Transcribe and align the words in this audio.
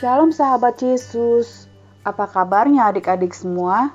Shalom 0.00 0.32
sahabat 0.32 0.80
Yesus, 0.80 1.68
apa 2.08 2.24
kabarnya 2.24 2.88
adik-adik 2.88 3.36
semua? 3.36 3.92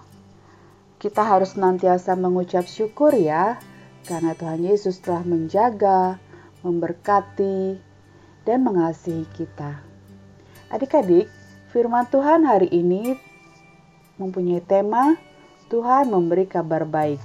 Kita 1.02 1.26
harus 1.26 1.58
nantiasa 1.58 2.14
mengucap 2.14 2.70
syukur 2.70 3.10
ya, 3.18 3.58
karena 4.06 4.38
Tuhan 4.38 4.62
Yesus 4.62 5.02
telah 5.02 5.26
menjaga, 5.26 6.22
memberkati, 6.62 7.82
dan 8.46 8.62
mengasihi 8.62 9.26
kita. 9.34 9.82
Adik-adik, 10.70 11.26
firman 11.74 12.06
Tuhan 12.14 12.46
hari 12.46 12.70
ini 12.70 13.18
mempunyai 14.22 14.62
tema 14.62 15.18
Tuhan 15.74 16.14
memberi 16.14 16.46
kabar 16.46 16.86
baik. 16.86 17.18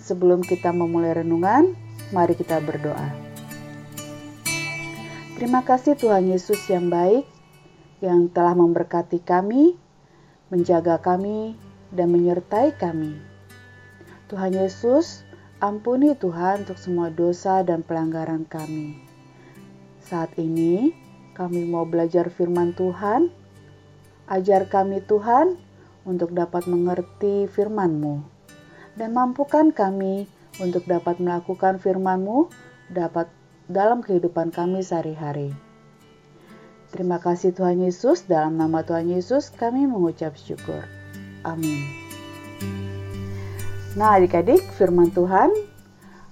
Sebelum 0.00 0.40
kita 0.40 0.72
memulai 0.72 1.20
renungan, 1.20 1.76
mari 2.16 2.32
kita 2.32 2.64
berdoa. 2.64 3.12
Terima 5.36 5.60
kasih 5.60 6.00
Tuhan 6.00 6.32
Yesus 6.32 6.64
yang 6.72 6.88
baik, 6.88 7.28
yang 8.02 8.26
telah 8.34 8.58
memberkati 8.58 9.22
kami, 9.22 9.78
menjaga 10.50 10.98
kami, 10.98 11.54
dan 11.94 12.10
menyertai 12.10 12.74
kami. 12.74 13.14
Tuhan 14.26 14.58
Yesus, 14.58 15.22
ampuni 15.62 16.18
Tuhan 16.18 16.66
untuk 16.66 16.76
semua 16.82 17.14
dosa 17.14 17.62
dan 17.62 17.86
pelanggaran 17.86 18.42
kami. 18.50 18.98
Saat 20.02 20.34
ini, 20.34 20.90
kami 21.38 21.64
mau 21.64 21.86
belajar 21.86 22.26
firman 22.28 22.74
Tuhan. 22.74 23.30
Ajar 24.26 24.66
kami 24.66 24.98
Tuhan 25.06 25.54
untuk 26.02 26.34
dapat 26.34 26.66
mengerti 26.66 27.46
firman-Mu. 27.46 28.24
Dan 28.98 29.14
mampukan 29.14 29.70
kami 29.72 30.26
untuk 30.60 30.84
dapat 30.84 31.22
melakukan 31.22 31.78
firman-Mu 31.78 32.50
dapat 32.92 33.30
dalam 33.70 34.04
kehidupan 34.04 34.52
kami 34.52 34.84
sehari-hari. 34.84 35.71
Terima 36.92 37.16
kasih 37.16 37.56
Tuhan 37.56 37.80
Yesus, 37.80 38.28
dalam 38.28 38.60
nama 38.60 38.84
Tuhan 38.84 39.08
Yesus 39.08 39.48
kami 39.48 39.88
mengucap 39.88 40.36
syukur. 40.36 40.84
Amin. 41.40 41.88
Nah 43.96 44.20
adik-adik 44.20 44.60
firman 44.76 45.08
Tuhan 45.08 45.48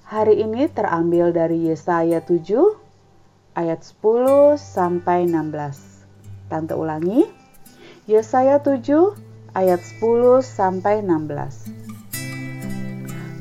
hari 0.05 0.45
ini 0.45 0.69
terambil 0.69 1.33
dari 1.33 1.73
Yesaya 1.73 2.21
7 2.21 2.77
ayat 3.57 3.81
10 3.81 4.61
sampai 4.61 5.25
16. 5.25 6.53
Tante 6.53 6.77
ulangi, 6.77 7.25
Yesaya 8.05 8.61
7 8.61 9.17
ayat 9.57 9.81
10 9.81 10.45
sampai 10.45 11.01
16. 11.01 11.73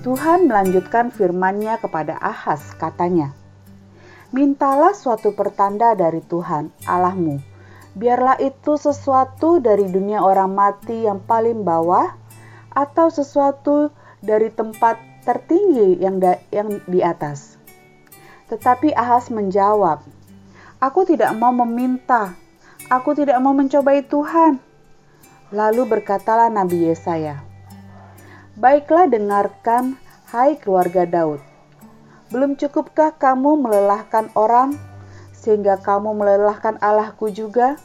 Tuhan 0.07 0.47
melanjutkan 0.47 1.11
firman-Nya 1.11 1.83
kepada 1.83 2.15
Ahaz, 2.23 2.71
katanya, 2.79 3.35
Mintalah 4.29 4.93
suatu 4.93 5.33
pertanda 5.33 5.97
dari 5.97 6.21
Tuhan 6.21 6.69
Allahmu. 6.85 7.41
Biarlah 7.97 8.37
itu 8.37 8.77
sesuatu 8.77 9.57
dari 9.57 9.89
dunia 9.89 10.21
orang 10.21 10.53
mati 10.53 11.09
yang 11.09 11.17
paling 11.25 11.65
bawah 11.65 12.13
atau 12.69 13.09
sesuatu 13.09 13.89
dari 14.21 14.53
tempat 14.53 15.01
tertinggi 15.25 15.97
yang, 15.97 16.21
da, 16.21 16.37
yang 16.53 16.77
di 16.85 17.01
atas. 17.01 17.57
Tetapi 18.53 18.93
Ahas 18.93 19.33
menjawab, 19.33 20.05
Aku 20.77 21.09
tidak 21.09 21.33
mau 21.33 21.49
meminta, 21.49 22.37
aku 22.85 23.17
tidak 23.17 23.41
mau 23.41 23.57
mencobai 23.57 24.05
Tuhan. 24.05 24.61
Lalu 25.49 25.89
berkatalah 25.89 26.53
Nabi 26.53 26.85
Yesaya, 26.85 27.41
Baiklah 28.53 29.09
dengarkan, 29.09 29.97
hai 30.29 30.53
keluarga 30.61 31.09
Daud. 31.09 31.48
Belum 32.29 32.53
cukupkah 32.53 33.17
kamu 33.17 33.57
melelahkan 33.57 34.29
orang 34.37 34.77
sehingga 35.33 35.81
kamu 35.81 36.13
melelahkan 36.13 36.77
Allahku 36.77 37.33
juga? 37.33 37.81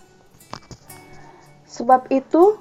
Sebab 1.64 2.12
itu, 2.12 2.60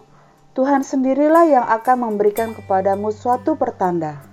Tuhan 0.55 0.87
sendirilah 0.87 1.43
yang 1.43 1.65
akan 1.67 2.07
memberikan 2.07 2.55
kepadamu 2.55 3.11
suatu 3.11 3.59
pertanda. 3.59 4.23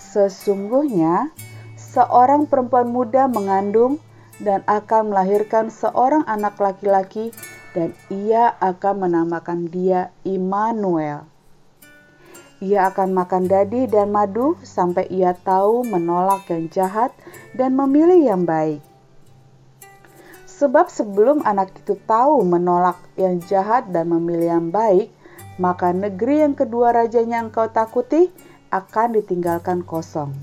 Sesungguhnya, 0.00 1.28
seorang 1.76 2.48
perempuan 2.48 2.88
muda 2.88 3.28
mengandung 3.28 4.00
dan 4.40 4.64
akan 4.64 5.12
melahirkan 5.12 5.68
seorang 5.68 6.24
anak 6.24 6.56
laki-laki 6.56 7.34
dan 7.76 7.92
ia 8.08 8.56
akan 8.64 9.06
menamakan 9.06 9.68
dia 9.68 10.08
Immanuel. 10.24 11.26
Ia 12.58 12.90
akan 12.90 13.14
makan 13.14 13.46
dadi 13.46 13.86
dan 13.86 14.10
madu 14.10 14.58
sampai 14.66 15.06
ia 15.14 15.30
tahu 15.30 15.86
menolak 15.86 16.42
yang 16.50 16.66
jahat 16.66 17.14
dan 17.54 17.78
memilih 17.78 18.18
yang 18.18 18.42
baik. 18.42 18.82
Sebab 20.58 20.90
sebelum 20.90 21.46
anak 21.46 21.70
itu 21.78 21.94
tahu 22.02 22.42
menolak 22.42 22.98
yang 23.14 23.38
jahat 23.46 23.94
dan 23.94 24.10
memilih 24.10 24.58
yang 24.58 24.68
baik, 24.74 25.14
maka 25.54 25.94
negeri 25.94 26.42
yang 26.42 26.58
kedua 26.58 26.90
rajanya 26.90 27.46
engkau 27.46 27.70
takuti 27.70 28.26
akan 28.74 29.22
ditinggalkan 29.22 29.86
kosong. 29.86 30.34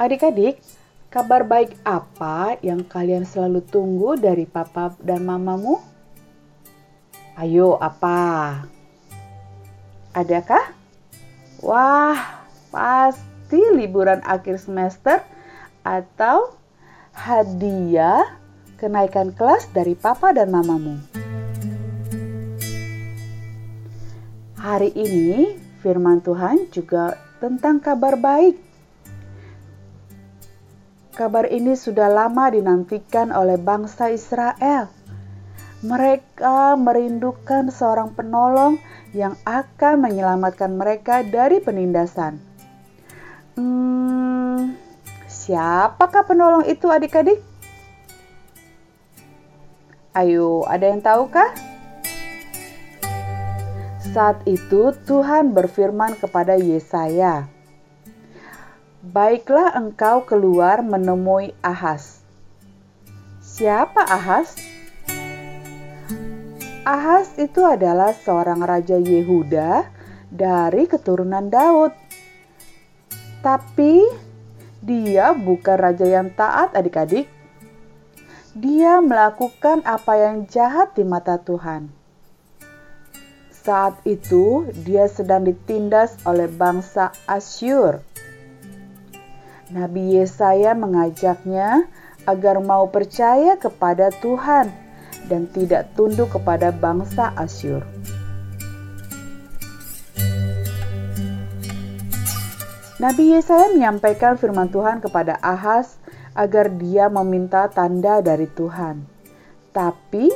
Adik-adik, 0.00 0.64
kabar 1.12 1.44
baik 1.44 1.76
apa 1.84 2.56
yang 2.64 2.88
kalian 2.88 3.28
selalu 3.28 3.60
tunggu 3.68 4.16
dari 4.16 4.48
papa 4.48 4.96
dan 4.96 5.28
mamamu? 5.28 5.76
Ayo, 7.36 7.76
apa? 7.76 8.64
Adakah? 10.12 10.76
Wah, 11.64 12.44
pasti 12.68 13.56
liburan 13.72 14.20
akhir 14.28 14.60
semester 14.60 15.24
atau 15.80 16.52
hadiah 17.16 18.36
kenaikan 18.76 19.32
kelas 19.32 19.72
dari 19.72 19.96
papa 19.96 20.36
dan 20.36 20.52
mamamu. 20.52 21.00
Hari 24.60 24.92
ini 24.92 25.56
firman 25.80 26.20
Tuhan 26.20 26.68
juga 26.68 27.16
tentang 27.40 27.80
kabar 27.80 28.20
baik. 28.20 28.60
Kabar 31.16 31.48
ini 31.48 31.72
sudah 31.72 32.12
lama 32.12 32.52
dinantikan 32.52 33.32
oleh 33.32 33.56
bangsa 33.56 34.12
Israel. 34.12 35.01
Mereka 35.82 36.78
merindukan 36.78 37.66
seorang 37.74 38.14
penolong 38.14 38.78
yang 39.10 39.34
akan 39.42 39.98
menyelamatkan 39.98 40.78
mereka 40.78 41.26
dari 41.26 41.58
penindasan. 41.58 42.38
Hmm, 43.58 44.78
siapakah 45.26 46.22
penolong 46.22 46.64
itu 46.70 46.86
adik-adik? 46.86 47.42
Ayo, 50.14 50.62
ada 50.70 50.86
yang 50.86 51.02
tahukah? 51.02 51.50
Saat 54.12 54.46
itu 54.46 54.94
Tuhan 55.02 55.50
berfirman 55.50 56.14
kepada 56.14 56.54
Yesaya, 56.54 57.50
Baiklah 59.02 59.74
engkau 59.74 60.22
keluar 60.22 60.78
menemui 60.78 61.58
Ahas. 61.58 62.22
Siapa 63.42 63.98
Ahas? 64.06 64.54
Ahas 66.82 67.38
itu 67.38 67.62
adalah 67.62 68.10
seorang 68.10 68.58
raja 68.58 68.98
Yehuda 68.98 69.86
dari 70.34 70.90
keturunan 70.90 71.46
Daud. 71.46 71.94
Tapi 73.38 74.02
dia 74.82 75.30
bukan 75.30 75.78
raja 75.78 76.02
yang 76.02 76.34
taat 76.34 76.74
adik-adik. 76.74 77.30
Dia 78.58 78.98
melakukan 78.98 79.86
apa 79.86 80.26
yang 80.26 80.50
jahat 80.50 80.98
di 80.98 81.06
mata 81.06 81.38
Tuhan. 81.38 81.86
Saat 83.54 84.02
itu 84.02 84.66
dia 84.82 85.06
sedang 85.06 85.46
ditindas 85.46 86.18
oleh 86.26 86.50
bangsa 86.50 87.14
Asyur. 87.30 88.02
Nabi 89.70 90.18
Yesaya 90.18 90.74
mengajaknya 90.74 91.86
agar 92.26 92.58
mau 92.58 92.90
percaya 92.90 93.54
kepada 93.54 94.10
Tuhan 94.18 94.81
dan 95.26 95.50
tidak 95.50 95.90
tunduk 95.94 96.32
kepada 96.32 96.72
bangsa 96.72 97.30
Asyur. 97.36 97.84
Nabi 103.02 103.34
Yesaya 103.34 103.74
menyampaikan 103.74 104.38
firman 104.38 104.70
Tuhan 104.70 105.02
kepada 105.02 105.34
Ahaz 105.42 105.98
agar 106.38 106.70
dia 106.70 107.10
meminta 107.10 107.66
tanda 107.66 108.22
dari 108.22 108.46
Tuhan. 108.46 109.02
Tapi 109.74 110.30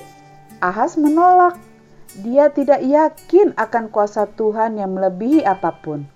Ahaz 0.58 0.98
menolak. 0.98 1.56
Dia 2.16 2.48
tidak 2.48 2.80
yakin 2.80 3.54
akan 3.54 3.92
kuasa 3.92 4.26
Tuhan 4.34 4.80
yang 4.80 4.98
melebihi 4.98 5.44
apa 5.46 5.78
pun. 5.78 6.10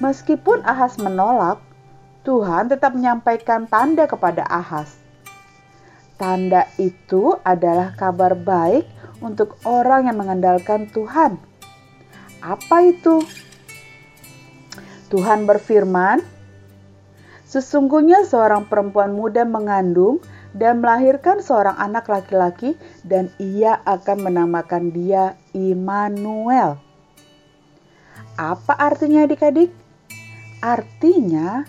Meskipun 0.00 0.64
Ahaz 0.64 0.96
menolak, 0.96 1.60
Tuhan 2.24 2.72
tetap 2.72 2.96
menyampaikan 2.96 3.68
tanda 3.68 4.08
kepada 4.08 4.48
Ahaz. 4.48 4.99
Tanda 6.20 6.68
itu 6.76 7.40
adalah 7.40 7.96
kabar 7.96 8.36
baik 8.36 8.84
untuk 9.24 9.56
orang 9.64 10.12
yang 10.12 10.20
mengandalkan 10.20 10.84
Tuhan. 10.92 11.40
Apa 12.44 12.84
itu? 12.84 13.24
Tuhan 15.08 15.48
berfirman, 15.48 16.20
"Sesungguhnya 17.48 18.28
seorang 18.28 18.68
perempuan 18.68 19.16
muda 19.16 19.48
mengandung 19.48 20.20
dan 20.50 20.82
melahirkan 20.82 21.38
seorang 21.42 21.78
anak 21.78 22.10
laki-laki 22.10 22.74
dan 23.06 23.30
ia 23.38 23.78
akan 23.86 24.26
menamakan 24.26 24.90
dia 24.90 25.38
Immanuel. 25.54 26.78
Apa 28.34 28.74
artinya 28.74 29.26
adik-adik? 29.26 29.70
Artinya 30.60 31.64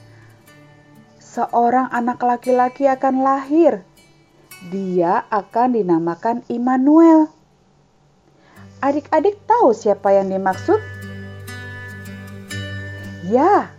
seorang 1.21 1.87
anak 1.93 2.19
laki-laki 2.23 2.89
akan 2.89 3.21
lahir. 3.21 3.85
Dia 4.69 5.25
akan 5.33 5.73
dinamakan 5.73 6.45
Immanuel. 6.45 7.33
Adik-adik 8.77 9.41
tahu 9.49 9.73
siapa 9.73 10.13
yang 10.13 10.29
dimaksud? 10.29 10.77
Ya, 13.25 13.73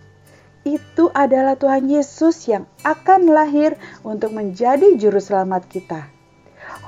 itu 0.67 1.07
adalah 1.15 1.55
Tuhan 1.55 1.87
Yesus 1.87 2.47
yang 2.51 2.67
akan 2.83 3.31
lahir 3.31 3.79
untuk 4.03 4.35
menjadi 4.35 4.99
juru 4.99 5.23
selamat 5.23 5.71
kita. 5.71 6.07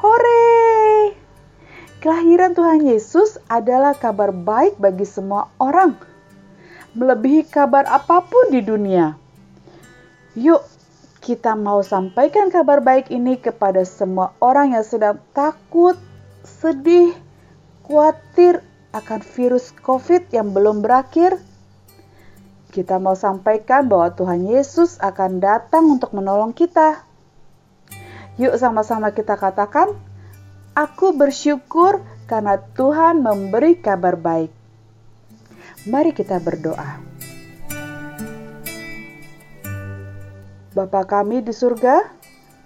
Hore! 0.04 1.16
Kelahiran 2.04 2.52
Tuhan 2.52 2.84
Yesus 2.84 3.40
adalah 3.48 3.96
kabar 3.96 4.36
baik 4.36 4.76
bagi 4.76 5.08
semua 5.08 5.52
orang, 5.58 5.96
melebihi 6.96 7.48
kabar 7.48 7.88
apa 7.88 8.24
pun 8.24 8.52
di 8.52 8.60
dunia. 8.60 9.16
Yuk, 10.36 10.62
kita 11.26 11.58
mau 11.58 11.82
sampaikan 11.82 12.54
kabar 12.54 12.86
baik 12.86 13.10
ini 13.10 13.42
kepada 13.42 13.82
semua 13.82 14.38
orang 14.38 14.78
yang 14.78 14.86
sedang 14.86 15.18
takut, 15.34 15.98
sedih, 16.46 17.18
khawatir 17.82 18.62
akan 18.94 19.26
virus 19.26 19.74
COVID 19.82 20.30
yang 20.30 20.54
belum 20.54 20.86
berakhir 20.86 21.42
kita 22.76 23.00
mau 23.00 23.16
sampaikan 23.16 23.88
bahwa 23.88 24.12
Tuhan 24.12 24.52
Yesus 24.52 25.00
akan 25.00 25.40
datang 25.40 25.96
untuk 25.96 26.12
menolong 26.12 26.52
kita. 26.52 27.08
Yuk 28.36 28.52
sama-sama 28.60 29.16
kita 29.16 29.40
katakan, 29.40 29.96
Aku 30.76 31.16
bersyukur 31.16 32.04
karena 32.28 32.60
Tuhan 32.76 33.24
memberi 33.24 33.80
kabar 33.80 34.20
baik. 34.20 34.52
Mari 35.88 36.12
kita 36.12 36.44
berdoa. 36.44 37.15
Bapa 40.76 41.08
kami 41.08 41.40
di 41.40 41.56
surga, 41.56 42.04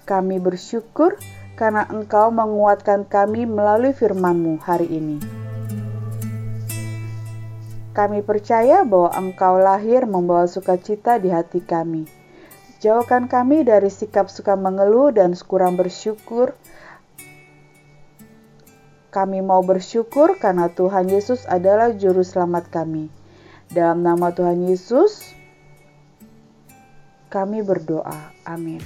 kami 0.10 0.42
bersyukur 0.42 1.14
karena 1.54 1.86
Engkau 1.94 2.34
menguatkan 2.34 3.06
kami 3.06 3.46
melalui 3.46 3.94
firman-Mu 3.94 4.58
hari 4.66 4.90
ini. 4.90 5.22
Kami 7.94 8.26
percaya 8.26 8.82
bahwa 8.82 9.14
Engkau 9.14 9.62
lahir 9.62 10.10
membawa 10.10 10.50
sukacita 10.50 11.22
di 11.22 11.30
hati 11.30 11.62
kami. 11.62 12.10
Jauhkan 12.82 13.30
kami 13.30 13.62
dari 13.62 13.94
sikap 13.94 14.26
suka 14.34 14.58
mengeluh 14.58 15.14
dan 15.14 15.38
kurang 15.46 15.78
bersyukur. 15.78 16.58
Kami 19.14 19.46
mau 19.46 19.62
bersyukur 19.62 20.42
karena 20.42 20.66
Tuhan 20.74 21.14
Yesus 21.14 21.46
adalah 21.46 21.94
Juru 21.94 22.26
Selamat 22.26 22.74
kami. 22.74 23.14
Dalam 23.70 24.02
nama 24.02 24.34
Tuhan 24.34 24.66
Yesus, 24.66 25.38
kami 27.30 27.62
berdoa. 27.62 28.34
Amin. 28.44 28.82